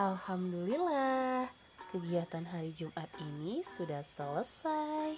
Alhamdulillah, 0.00 1.44
kegiatan 1.92 2.48
hari 2.48 2.72
Jumat 2.72 3.12
ini 3.20 3.60
sudah 3.76 4.00
selesai. 4.16 5.12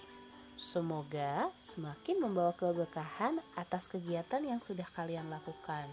Semoga 0.59 1.55
semakin 1.63 2.19
membawa 2.19 2.51
keberkahan 2.59 3.39
atas 3.55 3.87
kegiatan 3.87 4.43
yang 4.43 4.59
sudah 4.59 4.83
kalian 4.91 5.31
lakukan. 5.31 5.87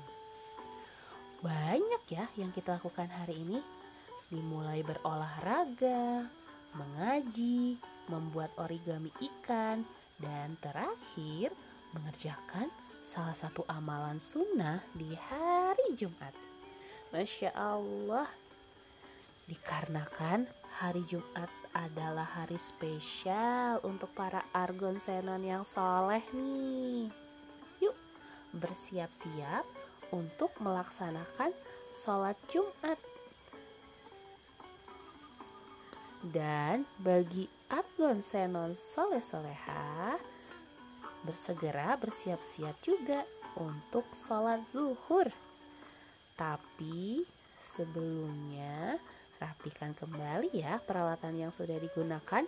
Banyak 1.45 2.01
ya 2.09 2.33
yang 2.33 2.49
kita 2.49 2.81
lakukan 2.81 3.13
hari 3.13 3.37
ini, 3.37 3.61
dimulai 4.33 4.81
berolahraga, 4.81 6.25
mengaji, 6.73 7.77
membuat 8.09 8.49
origami 8.57 9.13
ikan, 9.21 9.85
dan 10.17 10.57
terakhir 10.65 11.53
mengerjakan 11.93 12.73
salah 13.05 13.37
satu 13.37 13.61
amalan 13.69 14.17
sunnah 14.17 14.81
di 14.97 15.13
hari 15.13 15.93
Jumat. 15.93 16.33
Masya 17.13 17.53
Allah, 17.53 18.25
dikarenakan 19.49 20.45
hari 20.77 21.01
Jumat 21.09 21.49
adalah 21.73 22.25
hari 22.37 22.61
spesial 22.61 23.81
untuk 23.81 24.13
para 24.13 24.45
argon 24.53 25.01
senon 25.01 25.41
yang 25.41 25.65
soleh 25.65 26.21
nih. 26.37 27.09
Yuk, 27.81 27.97
bersiap-siap 28.53 29.65
untuk 30.13 30.53
melaksanakan 30.61 31.49
sholat 31.97 32.37
Jumat. 32.45 33.01
Dan 36.21 36.85
bagi 37.01 37.49
argon 37.73 38.21
senon 38.21 38.77
soleh-soleha, 38.77 40.19
bersegera 41.25 41.97
bersiap-siap 41.97 42.75
juga 42.85 43.25
untuk 43.57 44.05
sholat 44.13 44.61
zuhur. 44.69 45.33
Tapi 46.37 47.25
sebelumnya 47.57 48.99
rapikan 49.39 49.95
kembali 49.95 50.51
ya 50.53 50.79
peralatan 50.83 51.39
yang 51.39 51.51
sudah 51.55 51.79
digunakan. 51.79 52.43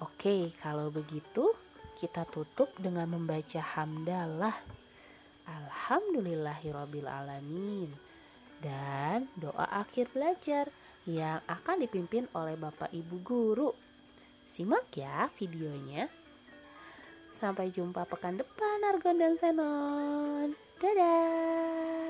Oke, 0.00 0.52
kalau 0.60 0.90
begitu 0.92 1.52
kita 2.00 2.24
tutup 2.28 2.68
dengan 2.80 3.08
membaca 3.12 3.60
hamdalah. 3.60 4.56
Alhamdulillahirobbilalamin 5.50 7.90
dan 8.62 9.26
doa 9.36 9.66
akhir 9.82 10.08
belajar 10.14 10.70
yang 11.08 11.40
akan 11.48 11.80
dipimpin 11.82 12.28
oleh 12.36 12.56
Bapak 12.56 12.92
Ibu 12.92 13.16
Guru. 13.24 13.72
Simak 14.48 14.94
ya 14.94 15.28
videonya. 15.40 16.08
Sampai 17.34 17.72
jumpa 17.72 18.04
pekan 18.04 18.36
depan 18.36 18.84
Argon 18.84 19.16
dan 19.16 19.38
Senon. 19.40 20.52
Dadah. 20.80 22.09